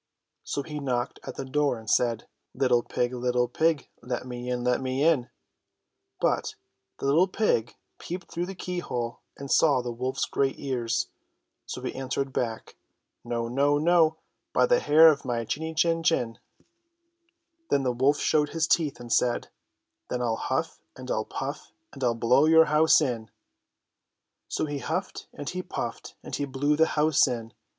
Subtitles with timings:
[0.43, 3.13] So he knocked at the door and said:^^ Little pig!
[3.13, 3.87] Little pig!
[4.01, 4.63] Let me in!
[4.63, 5.29] Let me in
[5.77, 6.55] / But
[6.97, 11.09] the little pig peeped through the keyhole and saw the wolf's great ears,
[11.67, 12.77] so he answered back:
[13.23, 13.47] ''No!
[13.47, 13.77] No!
[13.77, 14.17] No!
[14.53, 16.39] by the hair of my chinny chin chin
[17.69, 19.49] /" 174 ENGLISH FAIRY TALES Then the wolf showed his teeth and said:"
[20.09, 23.29] Then Vll huff and I'll puff and Vll blow your house in!
[24.47, 27.53] So he huffed and he puffed and he blew the house in.